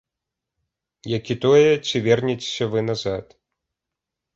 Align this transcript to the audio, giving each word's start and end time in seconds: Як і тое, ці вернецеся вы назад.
Як 1.17 1.25
і 1.37 1.39
тое, 1.45 1.69
ці 1.85 2.03
вернецеся 2.11 2.65
вы 2.75 2.79
назад. 2.91 3.41